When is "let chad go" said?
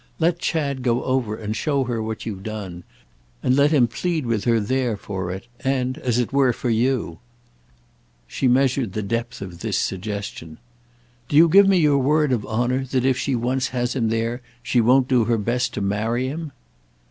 0.17-1.03